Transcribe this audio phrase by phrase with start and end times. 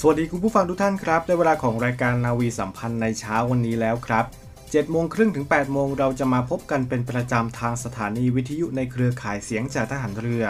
[0.00, 4.24] สวัสดีคุณผู้ฟังทุกท่านครับ ได้เวลาของรายการนาวีสัมพันธ์ในเช้าวันนี้แล้วครับ
[4.58, 10.44] 7โมงครึ่งถึง8โมงเราจะมาพบกันเป็นประจำทางสถานีวิทยุในเครือข่ายเสียงจากทหารเรือ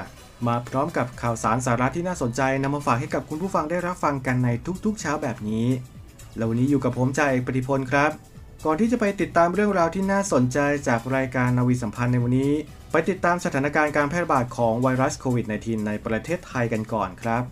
[0.47, 4.49] มาพร้อมกับข่าวสารสาระที่น่าสนใจนำมาฝากให้กับคุณผู้ฟังได้รับฟังกันใน
[4.85, 5.67] ทุกๆ เช้าแบบนี้
[6.37, 8.11] แล้ววันนี้อยู่กับผมจ่าเอกปฏิพลครับ
[8.65, 12.53] ก่อนที่จะไปติดตามเรื่องราวที่น่าสนใจจากรายการนาวีสัมพันธ์ในวันนี้
[12.93, 17.45] ไปติดตามสถานการณ์การแพร่ระบาดของไวรัสโควิด -19 ในประเทศไทยกันก่อนครับ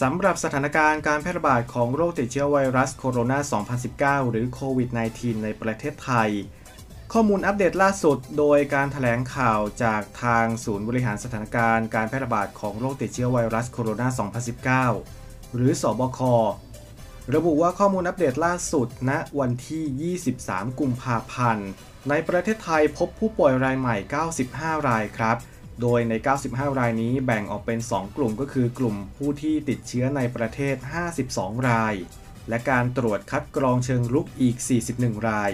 [0.00, 6.30] สำหรับสถานการณ์การแพร่ระบาดของโรคติดเชื้อไวรัสโคโรนา 2019 หรือโควิด -19 ในประเทศไทย
[7.12, 16.20] ข้อมูลอัปเดตล่าสุดโดยการถแถลงข่าวจากทางศูนย์บริหารสถานการณ์การแพร่ระบาดของโรคติดเชื้อไวรัสโคโรนา 2019 หรือสอบค
[17.34, 21.68] ระบุว่าข้อมูลอัปเดตล่าสุดณวันที่ 23 กุมภาพันธ์
[22.08, 23.96] ในประเทศไทยพบผู้ป่วยรายใหม่
[24.42, 25.36] 95 รายครับ
[25.82, 26.14] โดยใน
[26.46, 30.76] 95 รายนี้แบ่งออกเป็น 2 กลุ่มก็คือกลุ่มผู้ที่ติดเชื้อในประเทศ
[31.22, 31.94] 52 ราย
[32.48, 34.56] และการตรวจคัดกรองเชิงรุกอีก
[34.92, 35.52] 41 ราย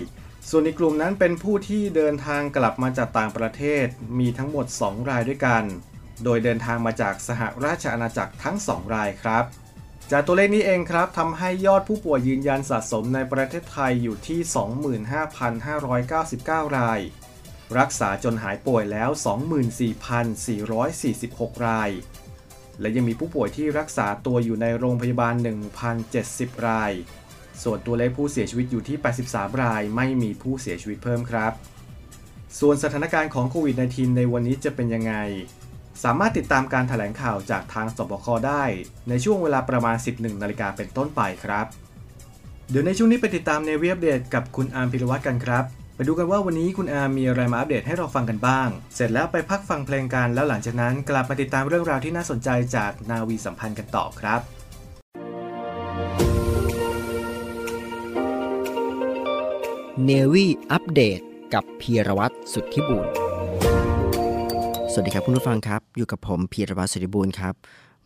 [0.48, 3.86] ส่วนในกลุ่มนั้นเป็นผู้ที่เดินทางกลับมาจากต่างประเทศ
[4.18, 5.64] มีทั้งหมด 2 รายด้วยกัน
[6.24, 9.44] โดยเดินทางมาจากสหราชอาณาจักรทั้ง 2 รายครับ
[10.10, 14.40] จากตัวเลขนี้เองครับทำให้ยอดผู้ป่วยยืนยันสะสมในประเทศไทยอยู่ที่
[16.68, 17.00] 25,599 ราย
[17.78, 19.10] รักษาจนหายป่วยแล้ว
[21.12, 21.90] 24,446 ราย
[22.80, 25.34] และยังมีผู้ป่วยที่รักษาตัวอยู่ในโรงพยาบาล
[26.00, 26.92] 1,070 ราย
[27.62, 28.96] ส่วนตัวเลขผู้เสียชีวิตอยู่ที่
[29.28, 31.52] 83 ราย ไม่มีผู้เสียชีวิตเพิ่มครับ
[32.60, 35.14] ส่วนสถานการณ์ของโควิด -19 ในวันนี้จะเป็นยังไง
[36.04, 38.64] สามารถติดตามการถแถลงข่าวจากทางสบคได้
[39.08, 41.66] ในช่วงเวลาประมาณ 11นาฬิกาเป็นต้นไปครับ
[42.70, 45.64] เดี๋ยวในช่วงนี้ไปติดตามในเว็บเดตกับคุณอาร์มพิรวัตรกันครับ
[46.08, 54.40] ดูกันว่าวันนี้คุณอามมีอะไรมาอัปเดตให้เราฟังกันบ้าง เสร็จแล้วไปพักฟังเพลงกัน แล้วหลังจากนั้นกลับมาติดตามเรื่องราวที่น่าสนใจจากนาวีสัมพันธ์กันต่อครับ
[60.04, 61.20] เนวี่อัปเดต
[61.54, 63.06] กับพีรวัตรสุทธิบุญ
[64.92, 67.54] สวัสดีครับคุณผู้ฟังครับ อยู่กับผมพีรวัตรสุทธิบุญครับ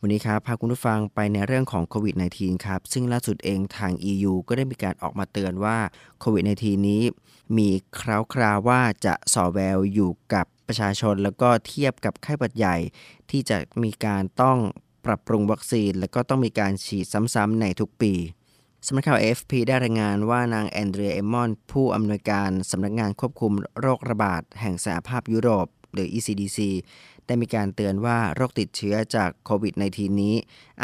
[0.01, 5.79] วันนี้ครับพาคุณผู้ฟังไปในเรื่องของโควิด -19 ครับ ซึ่งล่าสุดเองทาง EU ก็ได้มีการออกมาเตือนว่า
[6.21, 7.03] โควิด -19 นี้
[7.59, 7.69] มี
[8.01, 12.77] คราวคราวว่าจะสอแววอยู่กับประชาชน แล้วก็เทียบกับไข้หวัดใหญ่
[13.31, 14.59] ที่จะมีการต้อง
[15.07, 18.13] ปรับปรุงวัคซีน แล้วก็ต้องมีการฉีดซ้ำๆในทุกปี
[18.87, 26.59] สำนักข่าว AFP ได้รายงานว่านางแอนเดรียเอมอน ผู้อำนวยการสำนักงานควบคุมโรคระบาดแห่งสหภาพยุโรป หรือ ECDC
[27.27, 30.35] ได้มีการเตือนว่าโรคติดเชื้อจากโควิด -19 นี้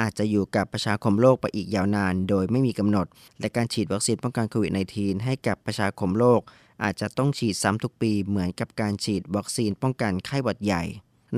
[0.00, 3.06] อาจจะอยู่กับประชาคมโลกไปอีกยาวนาน โดยไม่มีกำหนด
[3.41, 6.41] และการฉีดวัคซีนป้องกันโควิด -19 ให้กับประชาคมโลก
[6.82, 10.84] อาจจะต้องฉีดซ้ำทุกปีเหมือนกับการฉีดวัคซีนป้องกันไข้หวัดใหญ่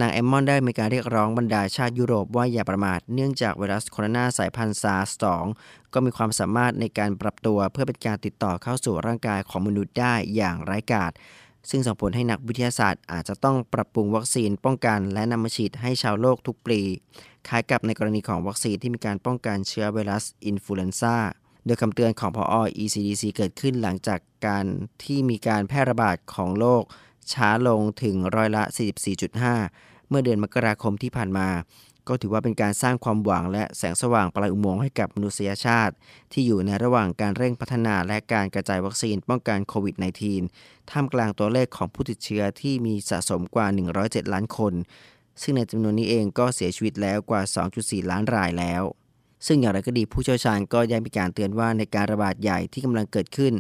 [0.01, 11.13] นางเอมมอนได้มีการเรียกร้องบรรดาชาติยุโรปว่าอย่าประมาทเนื่องจากไวรัสโคโรนาสายพันธุ์ซาร์ส2ก็มีความสามารถในการปรับตัวเพื่อเป็นการติดต่อเข้าสู่ร่างกายของมนุษย์ได้อย่างไร้กาศ
[11.71, 16.81] ซึ่งส่งผลให้นักวิทยาศาสตร์อาจจะต้องปรับปรุงวัคซีนป้องกัน และนำมาฉีดให้ชาวโลกทุกปี
[17.49, 21.17] คล้ายกับในกรณีของวัคซีนที่มีการป้องกันเชื้อไวรัสอินฟลูเอนซ่า
[21.67, 24.65] โดยคำเตือนของพออ ECDC เกิดขึ้นหลังจากการ
[25.05, 26.83] ที่มีการแพร่ระบาดของโรค
[27.33, 28.63] ช้าลงถึงร้อยละ
[29.37, 31.49] 44.5 เมื่อเดือนมกราคมที่ผ่านมา
[32.09, 35.95] ก็ถือว่าเป็นการสร้างความหวังและแสงสว่างปลายอุโมงค์ให้กับมนุษยชาติ
[36.33, 39.95] ที่อยู่ในระหว่างการเร่งพัฒนาและการกระจายวัคซีนป้องกันโควิด
[40.43, 43.67] -19 ท่ามกลางตัวเลขของผู้ติดเชื้อที่มีสะสมกว่า
[44.01, 44.73] 107 ล้านคน
[45.43, 47.43] ซึ่งในจำนวนนี้เองก็เสียชีวิตแล้วกว่า
[47.77, 48.83] 2.4 ล้านรายแล้ว
[49.47, 53.53] ซึ่งอย่างไรก็ดีผู้เชี่ยวชาญก็ยังมีการเตือนว่าในการระบาดใหญ่ที่กำลังเกิดขึ้น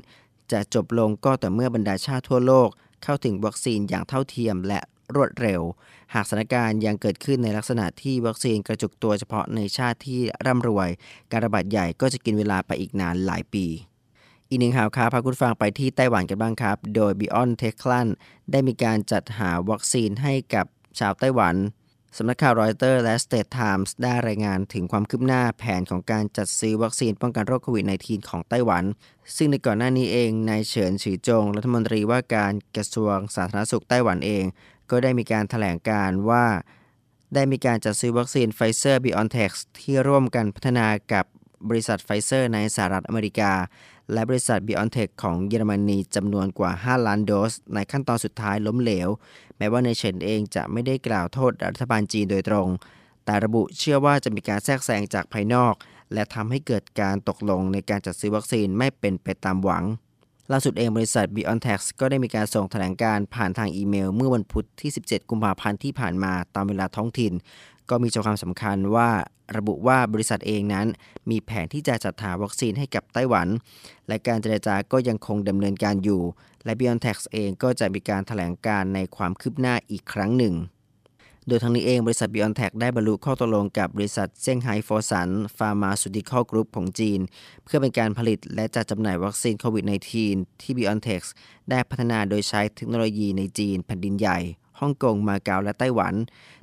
[0.52, 2.68] จะจบลงก็แต่เมื่อบรรดาชาติทั่วโลก
[3.02, 4.80] เข้าถึงวัคซีนอย่างเท่าเทียม และ
[5.14, 5.60] รวดเร็ว
[6.14, 10.88] หากสถานการณ์ยังเกิดขึ้นในลักษณะที่วัคซีนกระจุกตัวเฉพาะในชาติที่ร่ำรวย
[11.32, 13.66] การระบาดใหญ่ก็จะกินเวลาไปอีกนานหลายปี
[14.48, 18.08] อีกหนึ่งข่าวครับพาคุณฟังไปที่ไต้หวันกันบ้างครับ โดย Beyond t e c h l a n
[18.50, 20.66] ได้มีการจัดหาวัคซีนให้กับ
[20.98, 21.56] ชาวไต้หวัน
[22.18, 28.84] สำนักข่าวรอยเตอร์และ State Times ได้รายงานถึงความคืบหน้าแผนของการจัดซื้อวัคซีนป้องกันโรคโควิด -19 ของไต้หวัน
[29.36, 34.44] ซึ่งในก่อนหน้านี้เองนายเฉินฉีจง รัฐมนตรีว่าการกระทรวงสาธารณสุขไต้หวันเอง
[34.90, 36.44] ก็ได้มีการแถลงการณ์ว่า
[37.34, 39.50] ได้มีการจัดซื้อวัคซีนไฟเซอร์ BioNTech
[39.80, 41.24] ที่ร่วมกันพัฒนากับ
[41.68, 43.52] บริษัทไฟเซอร์ในสหรัฐอเมริกา
[44.12, 49.08] และบริษัท BioNTech ของเยอรมนีจำนวนกว่า 5 ล้านโดส ในขั้นตอนสุดท้ายล้มเหลว
[49.58, 52.68] แม้ว่านายเฉินเองจะไม่ได้กล่าวโทษรัฐบาลจีนโดยตรง
[53.24, 55.74] แต่ระบุเชื่อว่าจะมีการแทรกแซงจากภายนอก
[56.12, 59.84] และทำให้เกิดการตกลงในการจัดซื้อวัคซีนไม่เป็นไปตามหวัง
[60.52, 67.32] ล่าสุดเองบริษัท BioNTech ก็ได้มีการส่งแถลงการผ่านทางอีเมล เมื่อวันพุธที่ 17 กุมภาพันธ์ที่ผ่านมาตามเวลาท้องถิ่น
[67.90, 69.10] ก็มีใจความสำคัญว่า
[69.56, 70.86] ระบุว่าบริษัทเองนั้น
[71.30, 73.48] มีแผนที่จะจัดหาวัคซีนให้กับไต้หวัน
[74.08, 76.22] และการเจรจาก็ยังคงดำเนินการอยู่
[76.64, 80.54] และ BioNTech เองก็จะมีการถแถลงการในความคืบหน้าอีกครั้งหนึ่ง
[81.48, 87.20] โดยทั้งนี้เองบริษัท BioNTech ได้บรรลุข้อตกลงกับบริษัทเซี่ยงไฮ้ฟอร์สันPharmaceutical Group ของจีน
[87.64, 89.84] เพื่อเป็นการผลิตและจัดจำหน่ายวัคซีนโควิด
[90.22, 91.24] -19 ที่ BioNTech
[91.70, 94.38] ได้พัฒนาโดยใช้เทคโนโลยีในจีนแผ่นดินใหญ่
[94.80, 96.14] ฮ่องกง มาเก๊า และไต้หวัน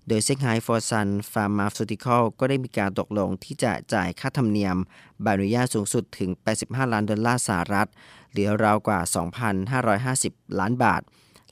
[0.07, 4.77] โดยเซี่ยงไฮ้ Fosun Pharmaceutical ก็ได้มีการตกลงที่จะจ่ายค่าธรรมเนียม
[5.21, 6.29] ใบอนุญาตสูงสุดถึง
[6.61, 7.89] 85 ล้านดอลลาร์สหรัฐ
[8.31, 8.99] หรือราวกว่า
[9.79, 11.01] 2,550 ล้านบาท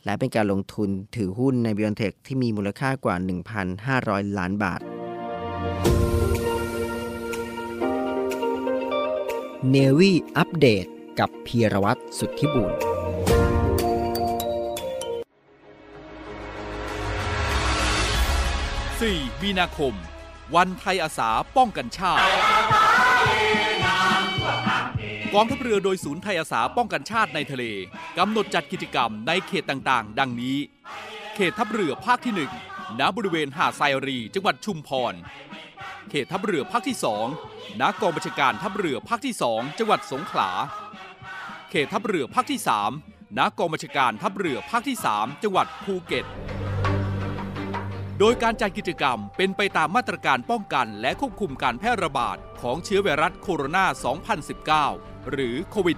[0.06, 3.16] และเป็นการลงทุนถือหุ้นใน BioNTech ที่มีมูลค่ากว่า
[3.76, 4.82] 1,500 ล้านบาท
[9.70, 10.86] เนวีอัปเดต
[11.20, 12.72] กับพีรวัตรสุทธิบุญ
[19.10, 19.94] 4มีนาคม
[20.56, 22.22] วันไทยอาสาป้องกันชาติ
[25.36, 27.64] กองทัพเรือโดยศูนย์ไทยอาสาป้องกันชาติในทะเล
[28.18, 30.58] กำหนดจัดกิจกรรมในเขตต่างๆ ดังนี้
[31.36, 32.34] เขตทัพเรือภาคที่
[32.68, 35.14] 1 ณ บริเวณหาดไซรี จังหวัดชุมพร
[36.10, 36.98] เขตทัพเรือภาคที่
[37.38, 40.50] 2 ณ กองบัญชาการทัพเรือภาคที่ 2 จังหวัดสงขลา
[41.70, 42.60] เขตทัพเรือภาคที่
[43.00, 46.26] 3 ณ กองบัญชาการทัพเรือภาคที่ 3 จังหวัดภูเก็ต
[48.20, 53.86] โดยการจัดกิจกรรมเป็นไปตามมาตรการป้องกันและควบคุมการแพร่ระบาดของเชื้อไวรัสโคโรนา
[55.00, 55.98] 2019 หรือโควิด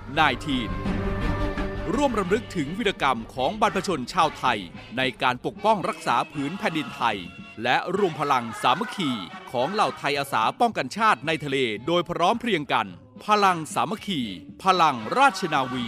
[1.17, 4.59] -19 ร่วมรำลึกถึงวิรกรรมของบรรพชนชาวไทย
[4.97, 7.17] ในการปกป้องรักษาผืนแผ่นดินไทย
[7.63, 9.11] และรวมพลังสามัคคี
[9.51, 11.57] ของเหล่าไทยอาสาป้องกันชาติในทะเล
[11.87, 12.87] โดยพร้อมเพรียงกัน
[13.25, 14.21] พลังสามัคคี
[14.63, 15.85] พลังราชนาวี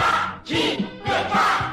[0.00, 1.67] วัน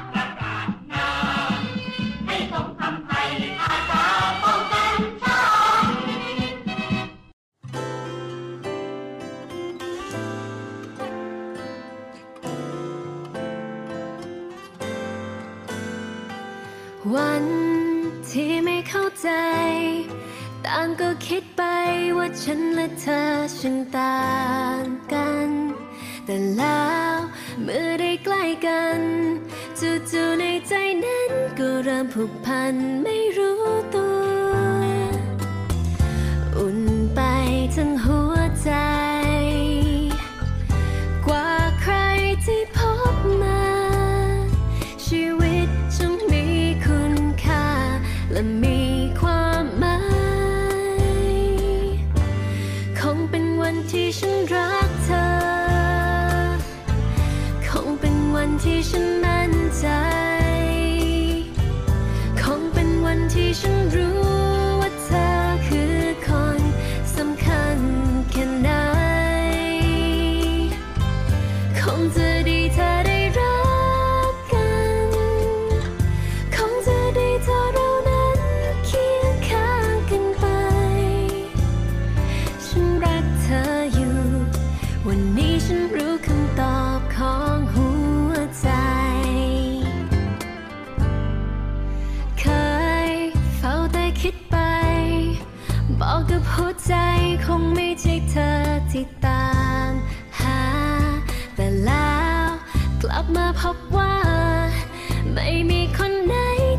[105.48, 106.34] ไม่มีคนไหน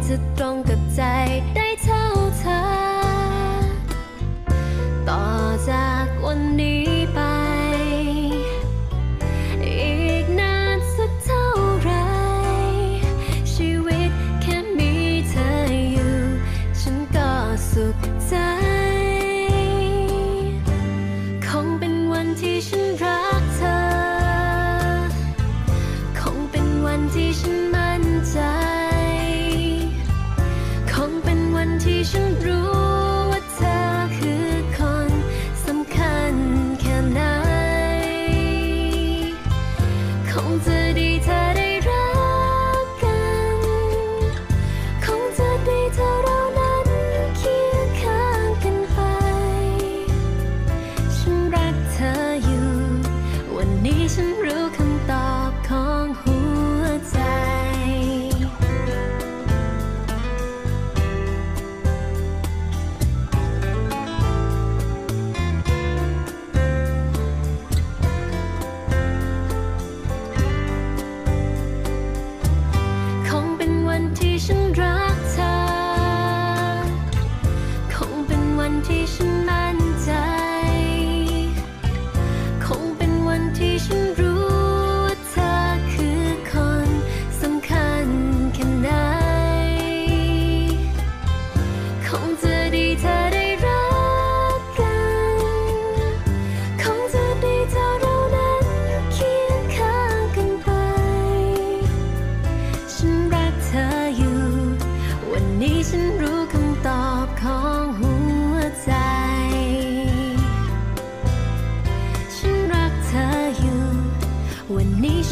[0.07, 0.46] จะตร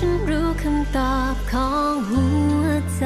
[0.05, 2.25] ันรู้คำตอบของหั
[2.63, 3.05] วใจ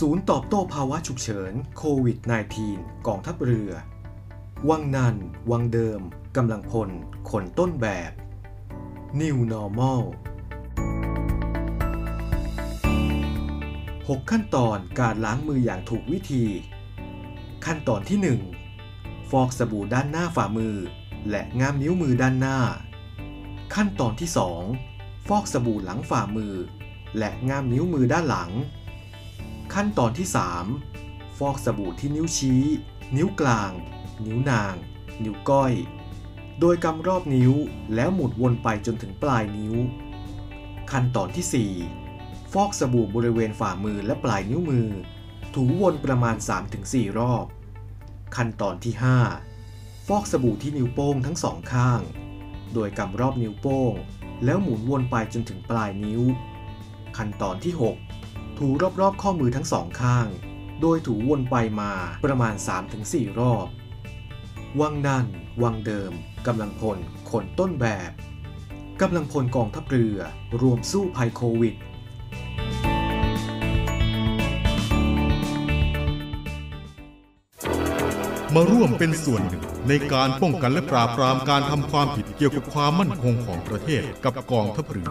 [0.00, 2.18] ศูนย์ตอบโต้ภาวะฉุกเฉินโควิด
[2.62, 3.70] -19 กองทัพเรือ
[4.68, 5.16] วังนัน
[5.50, 6.00] วังเดิม
[6.36, 6.90] กำลังพล
[7.30, 8.12] คนต้นแบบ
[9.20, 10.02] New Normal
[14.10, 16.44] 6 ขั้นตอนการล้างมืออย่างถูกวิธี
[17.66, 18.18] ขั้นตอนที่
[18.80, 20.76] 1 ฟอกสบู่ด้านหน้าฝ่ามือ
[21.30, 22.58] และง่ามนิ้วมือด้านหน้า
[23.74, 24.30] ขั้นตอนที่
[24.78, 26.54] 2 ฟอกสบู่หลังฝ่ามือ
[27.18, 28.50] และง่ามนิ้วมือด้านหลัง
[29.74, 30.26] ขั้นตอนที่
[30.82, 32.62] 3 ฟอกสบู่ที่นิ้วชี้
[33.16, 33.70] นิ้วกลาง
[34.26, 34.74] นิ้วนาง
[35.24, 35.72] นิ้วก้อย
[36.60, 37.52] โดยกำรอบนิ้ว
[37.94, 39.74] แล้วหมุนวนไปจนถึงปลายนิ้ว
[40.90, 41.70] ขั้นตอนที่
[42.04, 42.05] 4
[42.52, 44.88] ฟอกสบู่บริเวณฝ่ามือและปลายนิ้วมือ
[45.54, 46.36] ถูวนประมาณ
[46.76, 47.46] 3-4 รอบ
[48.36, 48.94] ขั้นตอนที่
[49.50, 52.00] 5 ฟอกสบู่ที่นิ้วโป้งทั้งสองข้าง
[52.74, 53.92] โดยกำรอบนิ้วโป้ง
[54.44, 56.22] แล้วหมุนวนไปจนถึงปลายนิ้ว
[57.16, 57.74] ขั้นตอนที่
[58.16, 58.68] 6 ถู
[59.00, 60.26] รอบๆข้อมือทั้งสองข้าง
[60.80, 61.92] โดยถูวนไปมา
[62.24, 62.54] ประมาณ
[62.96, 63.66] 3-4 รอบ
[64.80, 65.26] วังนั่น
[65.62, 66.12] วังเดิม
[66.46, 66.98] กำลังพล
[67.30, 68.10] คนต้นแบบ
[69.00, 70.18] กำลังพลกองทัพเรือ
[70.62, 71.74] รวมสู้ภัยโควิด
[78.54, 85.10] มาร่วมเป็นส่วนหนึ่ง ในการป้องกันและปราบปรามการทำความผิดเกี่ยวกับความมั่นคงของประเทศกับกองทัพเรือ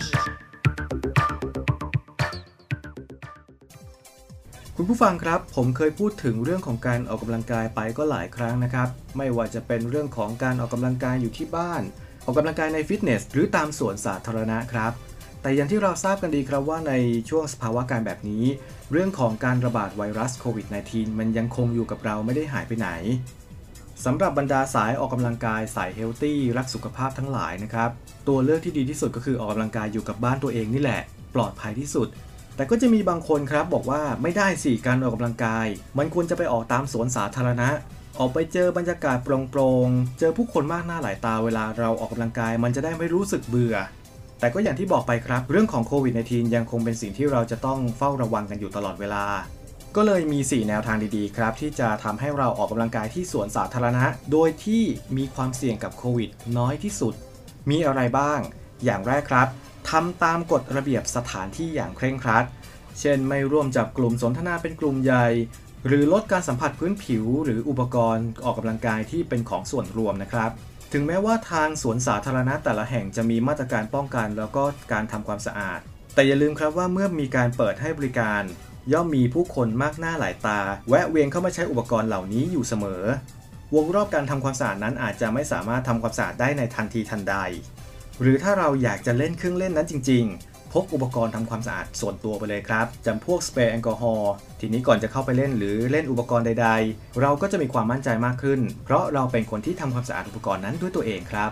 [4.81, 11.83] คุณผู้ฟังครับ ผมเคยพูดถึงเรื่องของการออกกำลังกายไปก็หลายครั้งนะครับ ไม่ว่าจะเป็นเรื่องของการออกกำลังกายอยู่ที่บ้าน
[12.25, 14.93] ออกกำลังกายในฟิตเนสหรือตามสวนสาธารณะครับ
[15.43, 16.95] แต่อย่างที่เราทราบกันดีครับว่าใน
[17.29, 18.45] ช่วงสภาวะการแบบนี้
[18.93, 22.89] เรื่องของการระบาดไวรัสโควิด -19 มันยังคงอยู่กับเราไม่ได้หายไปไหน
[24.05, 27.91] สำหรับบรรดาสายออกกำลังกายสายเฮลตี้รักสุขภาพทั้งหลายนะครับ
[28.29, 31.03] ตัวเลือกที่ดีที่สุดก็คือออกกำลังกายอยู่กับบ้านตัวเองนี่แหละ
[31.35, 32.09] ปลอดภัยที่สุด
[32.59, 35.67] แต่ก็จะมีบางคนครับบอกว่าไม่ได้สิการออกกำลังกาย
[35.99, 37.69] มันควรจะไปออกตามสวนสาธารณะ
[38.19, 43.77] ออกไปเจอบรรยากาศโปร่งๆ เจอผู้คนมากหน้าหลายตาเวลาเราออกกำลังกาย มันจะได้ไม่รู้สึกเบื่อ
[44.41, 49.25] แต่ก็อย่างที่บอกไปครับ เรื่องของโควิด -19 ยังคงเป็นสิ่งที่เราจะต้องเฝ้าระวังกันอยู่ตลอดเวลา
[49.97, 54.83] ก็เลยมี 4 แนวทางดีๆครับ ที่จะทำให้เราออกกำลังกายที่สวนสาธารณะ โดยที่
[55.17, 57.15] มีความเสี่ยงกับโควิดน้อยที่สุด
[57.71, 58.41] มีอะไรบ้าง
[58.85, 59.49] อย่างแรกครับ
[59.91, 62.45] ทำตามกฎระเบียบสถานที่อย่างเคร่งครัด
[63.01, 65.27] เช่นไม่ร่วมจับกลุ่มสนทนาเป็นกลุ่มใหญ่
[65.87, 70.51] หรือลดการสัมผัสพื้นผิว หรืออุปกรณ์ออกกำลังกายที่เป็นของส่วนรวมนะครับ
[70.93, 75.81] ถึงแม้ว่าทางสวนสาธารณะแต่ละแห่งจะมีมาตรการป้องกันแล้วก็การทำความสะอาด
[76.15, 78.43] แต่อย่าลืมครับว่าเมื่อมีการเปิดให้บริการ
[78.93, 83.03] ย่อมมีผู้คนมากหน้าหลายตา แวะเวียนเข้ามาใช้อุปกรณ์เหล่านี้อยู่เสมอ
[83.75, 87.37] วงรอบการทำความสะอาดนั้นอาจจะไม่สามารถทำความสะอาดได้ในทันทีทันใด
[88.21, 101.51] หรือถ้าเราอยากจะเล่นเครื่องเล่นนั้นจริง ๆ พกอุปกรณ์ทำความสะอาดส่วนตัวไปเลยครับจำพวกสเปรย์แอลกอฮอล์ทีนี้ก่อนจะเข้าไปเล่นหรือเล่นอุปกรณ์ใด ๆ เราก็จะมีความมั่นใจมากขึ้น เพราะเราเป็นคนที่ทำความสะอาดอุปกรณ์นั้นด้วยตัวเองครับ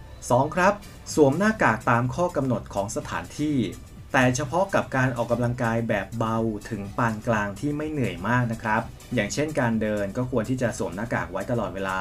[0.00, 0.54] 2.
[0.54, 0.74] ครับ
[1.14, 3.56] สวมหน้ากากตามข้อกำหนดของสถานที่
[4.12, 6.36] แต่เฉพาะกับการออกกำลังกายแบบเบา
[6.70, 8.82] ถึงปานกลางที่ไม่เหนื่อยมากนะครับ
[9.14, 11.98] อย่างเช่นการเดินก็ควรที่จะสวมหน้ากากไว้ตลอดเวลา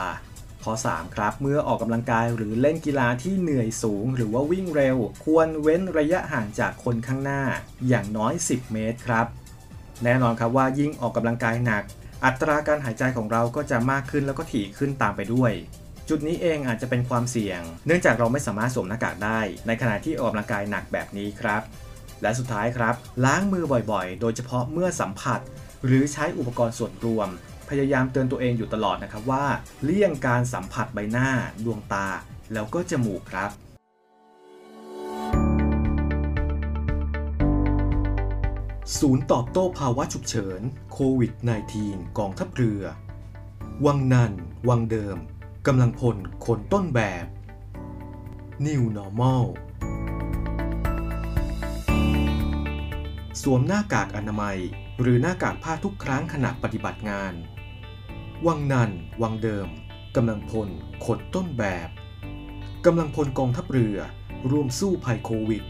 [0.63, 7.41] ข้อ 3 ครับ เมื่อออกกำลังกายหรือเล่นกีฬาที่เหนื่อยสูง หรือว่าวิ่งเร็ว ควรเว้นระยะห่างจากคนข้างหน้า
[7.87, 9.25] อย่างน้อย 10 เมตรครับ
[10.03, 11.83] แน่นอนครับว่ายิ่งออกกำลังกายหนัก
[12.25, 15.51] อัตราการหายใจของเราก็จะมากขึ้นแล้วก็ถี่ขึ้นตามไปด้วย
[16.09, 21.61] จุดนี้เองอาจจะเป็นความเสี่ยง เนื่องจากเราไม่สามารถสวมหน้ากากได้ ในขณะที่ออกกำลังกายหนักแบบนี้ครับ
[22.21, 25.39] และสุดท้ายครับ ล้างมือบ่อยๆ โดยเฉพาะเมื่อสัมผัส
[25.85, 27.29] หรือใช้อุปกรณ์ส่วนรวม
[27.71, 29.45] พยายามเตือนตัวเองอยู่ตลอดนะครับว่า
[29.83, 31.29] เลี่ยงการสัมผัสใบหน้า
[31.65, 32.07] ดวงตา
[32.53, 33.51] แล้วก็จมูกครับ
[38.99, 40.61] ศูนย์ตอบโต้ภาวะฉุกเฉิน
[40.91, 41.31] โควิด
[41.75, 42.83] -19 กองทัพเรือ
[43.85, 44.31] วังนัน
[44.69, 45.17] วังเดิม
[45.67, 47.25] กำลังพลคนต้นแบบ
[48.65, 49.43] New Normal
[53.41, 54.57] สวมหน้ากากอนามัย
[55.01, 57.33] หรือหน้ากากผ้าทุกครั้งขณะปฏิบัติงาน
[58.47, 59.69] วังนัน วังเดิม
[60.15, 60.69] กำลังพล
[61.05, 61.89] คนต้นแบบ
[62.85, 63.97] กำลังพลกองทัพเรือ
[64.51, 65.63] ร่วมสู้ภัยโควิด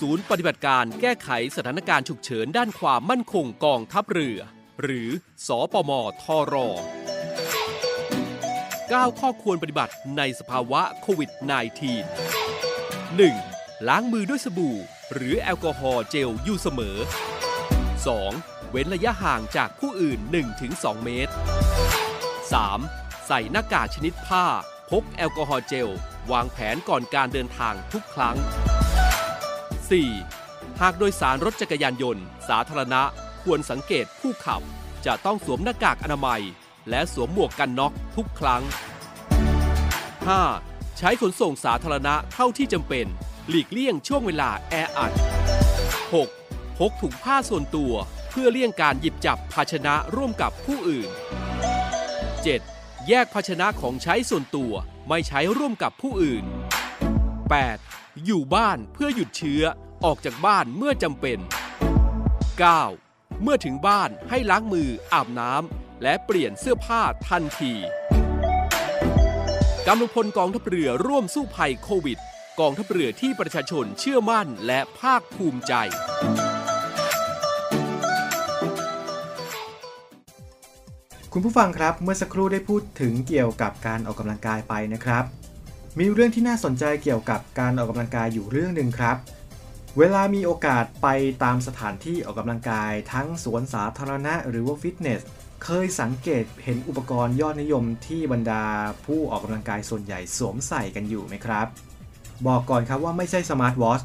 [0.00, 4.38] ศูนย์ปฏิบัติการแก้ไขสถานการณ์ฉุกเฉินด้านความมั่นคงกองทัพเรือ
[4.82, 5.08] หรือ
[5.46, 5.90] สอปม
[6.22, 6.54] ทร
[8.92, 11.42] 9 ข้อควรปฏิบัติในสภาวะโควิด -19
[13.30, 13.88] 1.
[13.88, 14.76] ล้างมือด้วยสบู่
[15.12, 16.96] หรือแอลกอฮอล์เจลอยู่เสมอ
[18.04, 18.70] 2.
[18.70, 20.18] เว้นระยะห่างจากผู้อื่น
[20.62, 21.32] 1-2 เมตร
[22.88, 23.26] 3.
[23.26, 24.44] ใส่หน้ากากชนิดผ้า
[24.90, 25.92] พกแอลกอฮอล์เจล
[26.32, 28.36] วางแผนก่อนการเดินทางทุกครั้ง
[29.98, 30.80] 4.
[30.80, 33.02] หากโดยสารรถจักรยานยนต์ สาธารณะ
[33.42, 34.62] ควรสังเกตผู้ขับ
[35.06, 36.42] จะต้องสวมหน้ากากอนามัย
[36.90, 38.62] และสวมหมวกกันน็อกทุกครั้ง
[40.20, 40.98] 5.
[40.98, 43.06] ใช้ขนส่งสาธารณะเท่าที่จำเป็น
[43.48, 45.12] หลีกเลี่ยงช่วงเวลาแออัด
[46.14, 46.78] 6.
[46.78, 47.92] พกถุงผ้าส่วนตัว
[48.30, 51.08] เพื่อเลี่ยงการหยิบจับภาชนะร่วมกับผู้อื่น
[52.28, 53.08] 7.
[53.08, 54.72] แยกภาชนะของใช้ส่วนตัว
[55.08, 56.44] ไม่ใช้ร่วมกับผู้อื่น
[57.54, 58.24] 8.
[58.24, 59.62] อยู่บ้านเพื่อหยุดเชื้อ
[60.04, 61.38] ออกจากบ้านเมื่อจำเป็น
[62.80, 63.42] 9.
[63.42, 67.72] เมื่อถึงบ้านให้ล้างมืออาบน้ำ และเปลี่ยนเสื้อผ้าทันที
[69.86, 72.18] กำลังพลกองทัพเรือร่วมสู้ภัยโควิด
[72.60, 75.72] กองทัพเรือที่ประชาชนเชื่อมั่นและภาคภูมิใจ
[81.32, 85.24] คุณผู้ฟังครับเมื่อสักครู่ได้พูดถึงเกี่ยวกับการออกกำลังกายไปนะครับ
[85.98, 89.16] มีเรื่องที่น่าสนใจเกี่ยวกับการออกกำลังกายอยู่เรื่องหนึ่งครับ
[89.98, 91.08] เวลามีโอกาสไป
[91.44, 95.22] ตามสถานที่ออกกำลังกายทั้งสวนสาธารณะหรือว่าฟิตเนส
[95.64, 98.64] เคยสังเกตเห็นอุปกรณ์ยอดนิยมที่บรรดา
[99.06, 101.66] ผู้ออกกำลังกายส่วนใหญ่สวมใส่กันอยู่ไหมครับ
[102.46, 104.00] บอกก่อนครับว่าไม่ใช่สมาร์ทวอช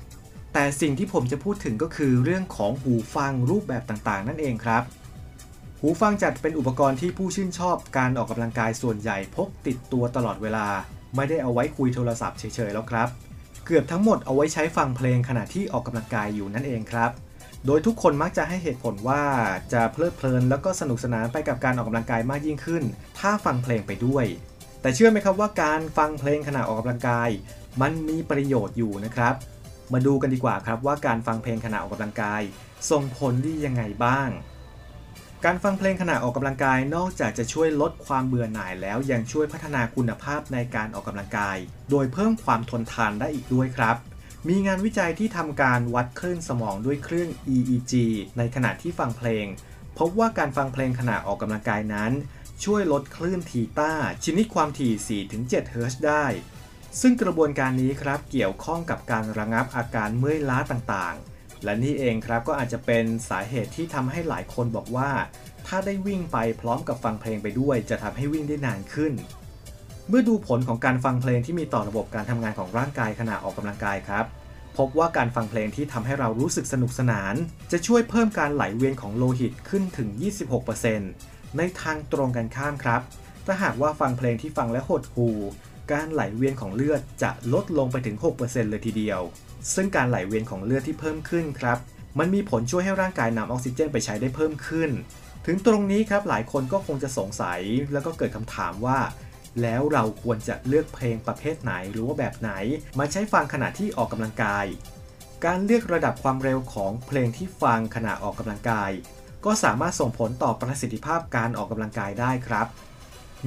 [0.54, 4.84] แต่สิ่งที่ผมจะพูดถึงก็คือเรื่องของหูฟังรูปแบบต่างๆ นั่นเองครับ
[5.82, 10.68] หูฟังจัดเป็นอุปกรณ์ที่ผู้ชื่นชอบการออกกำลังกายส่วนใหญ่พกติดตัวตลอดเวลา
[11.16, 13.27] ไม่ได้เอาไว้คุยโทรศัพท์เฉยๆแล้วครับ
[13.70, 17.12] เกือบทั้งหมดเอาไว้ใช้ฟังเพลงขณะที่ออกกำลังกายอยู่นั่นเองครับ
[17.66, 19.24] โดยทุกคนมักจะให้เหตุผลว่า
[19.74, 22.84] จะเพลิดเพลินแล้วก็สนุกสนานไปกับการออกกำลังกายมากยิ่งขึ้น
[23.20, 24.26] ถ้าฟังเพลงไปด้วย
[24.82, 27.30] แต่เชื่อไหมครับว่าการฟังเพลงขณะออกกำลังกาย
[27.82, 29.34] มันมีประโยชน์อยู่นะครับ
[29.94, 32.42] มาดูกันดีกว่าครับว่าการฟังเพลงขณะออกกำลังกาย
[32.92, 34.30] ส่งผลดียังไงบ้าง
[35.46, 41.58] การฟังเพลงขณะออกกำลังกายนอกจากจะช่วยลดความเบื่อหน่ายแล้วยังช่วยพัฒนาคุณภาพในการออกกำลังกาย
[41.90, 43.98] โดยเพิ่มความทนทานได้อีกด้วยครับ
[44.48, 47.94] มีงานวิจัยที่ทำการวัดคลื่นสมองด้วยเครื่อง EEG
[48.38, 49.46] ในขณะที่ฟังเพลง
[49.98, 52.12] พบว่าการฟังเพลงขณะออกกำลังกายนั้น
[52.64, 53.92] ช่วยลดคลื่นทีต้า
[54.24, 56.26] ชนิดความถี่ 4-7 เฮิรตซ์ได้
[57.02, 65.10] ซึ่งกระบวนการนี้ครับเกี่ยวข้องกับการระงับอาการเมื่อยล้าต่างๆ และนี่เองครับก็อาจจะเป็นสาเหตุที่ทำให้หลายคนบอกว่า
[65.68, 69.14] ถ้าได้วิ่งไปพร้อมกับฟังเพลงไปด้วย จะทำให้วิ่งได้นานขึ้น
[70.10, 74.26] เมื่อดูผลของการฟังเพลงที่มีต่อระบบการทำงานของร่างกายขณะออกกำลังกายครับ
[74.78, 77.36] พบว่าการฟังเพลงที่ทำให้เรารู้สึกสนุกสนาน
[77.72, 80.10] จะช่วยเพิ่มการไหลเวียนของโลหิตขึ้นถึง
[80.84, 83.02] 26%ในทางตรงกันข้ามครับ
[83.46, 85.30] ถ้าหากว่าฟังเพลงที่ฟังและหดหู
[85.92, 89.22] การไหลเวียนของเลือดจะลดลงไปถึง 6%เลยทีเดียว
[89.74, 91.78] ซึ่งการไหลเวียนของเลือดที่เพิ่มขึ้นครับ
[92.20, 94.90] มันมีผลช่วยให้ร่างกายนำออกซิเจนไปใช้ได้เพิ่มขึ้น
[95.46, 99.00] ถึงตรงนี้ครับหลายคนก็คงจะสงสัยแล้วก็เกิดคำถามว่า
[99.62, 102.52] แล้วเราควรจะเลือกเพลงประเภทไหนหรือว่าแบบไหน
[103.00, 104.66] มาใช้ฟังขณะที่ออกกำลังกาย
[105.46, 108.92] การเลือกระดับความเร็วของเพลงที่ฟังขณะออกกำลังกาย
[109.46, 112.68] ก็สามารถส่งผลต่อประสิทธิภาพการออกกำลังกายได้ครับ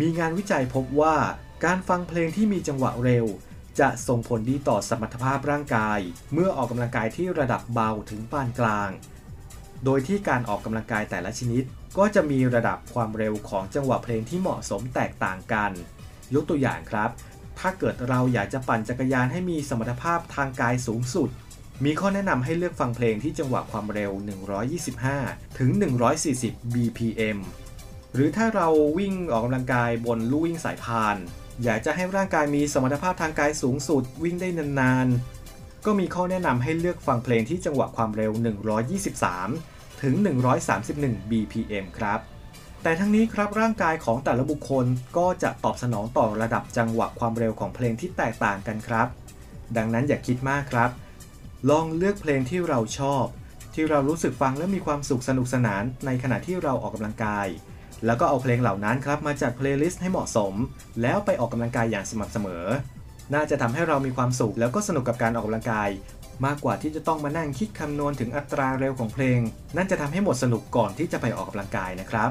[0.01, 1.17] มีงานวิจัยพบว่า
[1.65, 3.27] การฟังเพลงที่มีจังหวะเร็ว
[3.81, 5.99] จะส่งผลดีต่อสมรรถภาพร่างกาย
[6.33, 8.91] เมื่อออกกำลังกายที่ระดับเบาถึงปานกลาง
[9.85, 11.63] โดยที่การออกกำลังกายแต่ละชนิด
[11.99, 15.73] ก็จะมีระดับความเร็วของจังหวะเพลงที่เหมาะสมแตกต่างกัน
[16.35, 17.11] ยกตัวอย่างครับ
[17.59, 21.29] ถ้าเกิดเราอยากจะปั่นจักรยานให้มีสมรรถภาพทางกายสูงสุด
[21.85, 24.13] มีข้อแนะนำให้เลือกฟังเพลงที่จังหวะความเร็ว
[24.85, 25.71] 125 ถึง
[26.23, 27.39] 140 BPM
[28.15, 31.17] หรือถ้าเราวิ่งออกกำลังกายบนลู่วิ่งสายพาน
[31.65, 38.33] อยากจะให้ร่างกายมีสมรรถภาพทางกายสูงสุดวิ่งได้นานๆ ก็มีข้อแนะนำให้เลือกฟังเพลงที่จังหวะความเร็ว
[39.17, 40.15] 123 ถึง
[40.73, 42.21] 131 BPM ครับ
[42.83, 49.09] แต่ทั้งนี้ครับร่างกายของแต่ละบุคคลก็จะตอบสนองต่อระดับจังหวะความเร็วของเพลงที่แตกต่างกันครับ
[49.77, 50.91] ดังนั้นอย่าคิดมากครับ
[51.71, 53.25] ลองเลือกเพลงที่เราชอบ
[53.75, 57.47] ที่เรารู้สึกฟังและมีความสุขสนุกสนานในขณะที่เราออกกำลังกาย
[58.07, 60.55] แล้วก็เอาเพลงเหล่านั้นครับมาจัด playlist ให้เหมาะสม
[61.03, 62.67] แล้วไปออกกำลังกายอย่างสม่ำเสมอ
[63.35, 65.89] น่าจะทำให้เรามีความสุขแล้วก็สนุกกับการออกกำลังกาย
[66.47, 69.39] มากกว่าที่จะต้องมานั่งคิดคำนวณถึงอัตราเร็วของเพลง
[69.77, 72.31] นั่นจะทำให้หมดสนุกก่อนที่จะไปออกกำลังกายนะครับ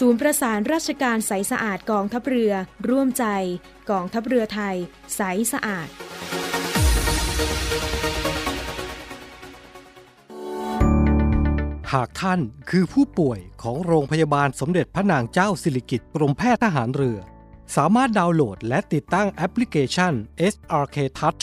[0.00, 2.52] ศูนย์ประสานราชการใสสะอาดกองทัพเรือ
[2.88, 3.24] ร่วมใจ
[3.90, 4.76] กองทัพเรือไทย
[5.16, 5.20] ใส
[5.52, 5.88] สะอาด
[11.92, 17.18] หากท่านคือผู้ป่วยของโรงพยาบาลสมเด็จพระนางเจ้าสิริกิติ์กรมแพทย์ทหารเรือ
[17.76, 20.12] สามารถดาวน์โหลดและติดตั้งแอปพลิเคชัน
[20.52, 21.42] SRK Touch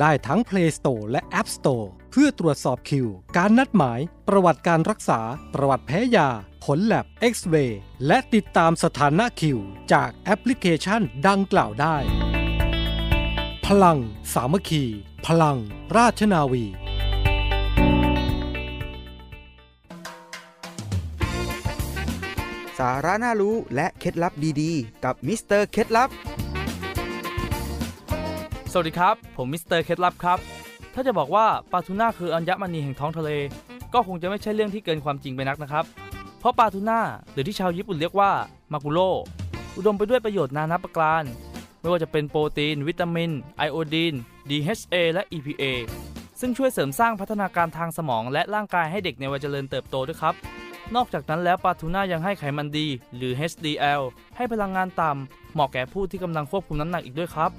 [0.00, 1.86] ได้ทั้ง Play Store และ App Store
[2.18, 5.20] พื่อตรวจสอบคิว การนัดหมาย ประวัติการรักษา
[5.54, 6.28] ประวัติแพ้ยา
[6.64, 7.70] ผลแลบ X-ray
[8.06, 9.58] และติดตามสถานะคิว
[9.92, 11.96] จากแอปพลิเคชันดังกล่าวได้
[13.66, 13.98] พลัง
[14.34, 14.84] สามัคคี
[15.26, 15.58] พลัง
[15.96, 16.64] ราชนาวี
[22.78, 26.10] สาระน่ารู้และเคล็ดลับดีๆ กับมิสเตอร์เคล็ดลับ
[28.72, 30.40] สวัสดีครับ ผมมิสเตอร์เคล็ดลับครับ
[30.94, 33.30] ถ้าจะบอกว่าปลาทูน่าคืออัญมณีแห่งท้องทะเล
[33.94, 35.84] ก็คงจะไม่ใช่เรื่องที่เกินความจริงไปนักนะครับ
[36.40, 37.00] เพราะปลาทูน่า
[37.32, 38.30] หรือที่ชาวญี่ปุ่นเรียกว่า
[38.72, 39.00] มากุโร
[39.76, 41.22] อุดมไปด้วยประโยชน์นานับประการ
[41.80, 44.14] ไม่ว่าจะเป็นโปรตีน วิตามิน ไอโอดีน
[44.50, 45.64] DHA และ EPA
[46.40, 50.34] ซึ่งช่วยเสริมสร้างพัฒนาการทางสมองและร่างกายให้เด็กในวัยเจริญเติบโตด้วยครับ
[50.94, 54.02] นอกจากนั้นแล้วปลาทูน่ายังให้ไขมันดี หรือ HDL
[54.36, 57.50] ให้พลังงานต่ำเหมาะแก่ผู้ที่กำลังควบคุมน้ำหนักอีกด้วยครับ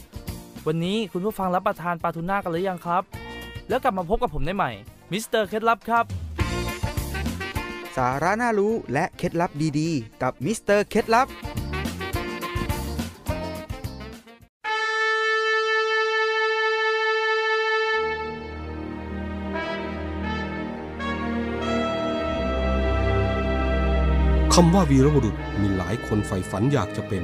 [0.68, 3.04] วันนี้คุณผู้ฟังรับประทานปลาทูน่ากันหรือยังครับ
[3.70, 4.72] แล้วกลับมาพบกับผมได้ใหม่
[5.12, 6.06] มิสเตอร์เคล็ดลับครับ
[7.98, 11.28] สาระน่ารู้และเคล็ดลับดีๆ กับมิสเตอร์เคล็ดลับ
[24.54, 27.24] คำว่าวีรบุรุษมีหลายคนใฝ่ฝันอยากจะเป็น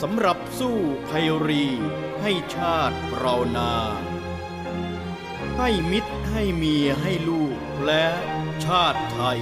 [0.00, 0.76] สำหรับสู้
[1.08, 1.66] ภัยรี
[2.22, 3.72] ให้ชาติเรานา
[5.58, 8.06] ให้มิตรให้เมียให้ลูกและ
[8.64, 9.40] ชาติไทย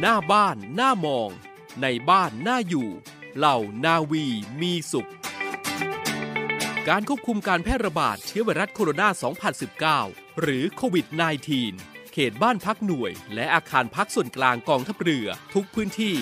[0.00, 1.30] หน้าบ้านหน้ามอง
[1.82, 2.88] ในบ้านหน้าอยู่
[3.36, 4.24] เหล่านาวี
[4.60, 5.10] มีสุข
[6.92, 9.08] การควบคุมการแพร่ระบาดเชื้อไวรัสโคโรนา
[9.94, 11.06] 2019 หรือโควิด
[11.60, 16.14] -19 เขตบ้านพักหน่วย และอาคารพักส่วนกลางกองทัพเรือทุกพื้นที่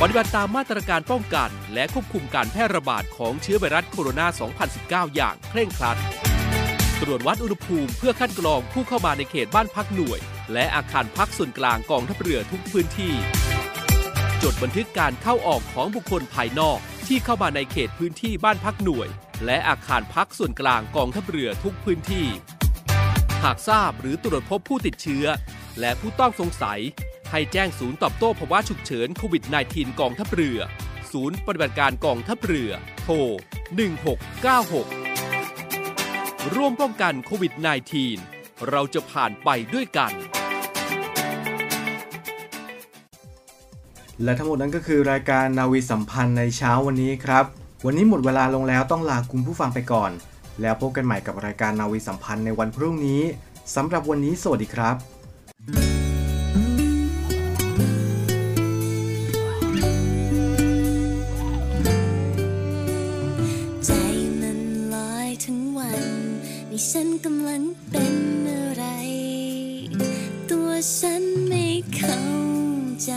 [0.00, 4.26] ปฏิบัติตามมาตรการป้องกัน และควบคุมการแพร่ระบาดของเชื้อไวรัสโคโรนา
[5.10, 5.98] 2019 อย่างเคร่งครัด
[7.02, 10.20] ตรวจวัดอุณหภูมิเพื่อคัดกรองผู้เข้ามาในเขตบ้านพักหน่วย
[10.52, 13.12] และอาคารพักส่วนกลางกองทัพเรือทุกพื้นที่
[14.42, 19.10] จดบันทึกการเข้าออกของบุคคลภายนอกที่เข้ามาในเขตพื้นที่บ้านพักหน่วย
[19.44, 22.26] และอาคารพักส่วนกลางกองทัพเรือทุกพื้นที่
[23.44, 25.24] หากทราบหรือตรวจพบผู้ติดเชื้อ
[25.80, 26.80] และผู้ต้องสงสัย
[27.30, 30.58] ให้แจ้งศูนย์ตอบโต้ภาวะฉุกเฉินโควิด -19 กองทัพเรือ
[31.12, 32.70] ศูนย์ปฏิบัติการกองทัพเรือ
[33.02, 33.14] โทร
[34.80, 37.52] 1696 ร่วมป้องกันโควิด
[38.10, 40.12] -19 เราจะผ่านไปด้วยกัน
[44.22, 47.44] และทั้งหมดนั้นก็คือรายการนาวีสัมพันธ์ในเช้าวันนี้ครับ
[47.86, 50.10] วันนี้หมดเวลาลงแล้วต้องลาคุณผู้ฟังไปก่อน
[50.60, 53.22] แล้วพบกันใหม่กับรายการนาวีสัมพันธ์ในวันพรุ่งนี้
[53.74, 54.96] สำหรับวันนี้สวัสดีครับ
[63.86, 63.90] ใจ
[64.40, 64.60] มัน
[64.94, 66.02] ลอยทั้งวัน
[66.70, 68.16] นี่ฉันกำลังเป็น
[68.48, 68.84] อะไร
[70.50, 72.22] ตัวฉันไม่เข้า
[73.04, 73.12] ใจ